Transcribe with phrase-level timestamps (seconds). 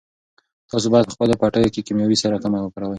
[0.69, 2.89] تاسو باید په خپلو پټیو کې کیمیاوي سره کمه وکاروئ.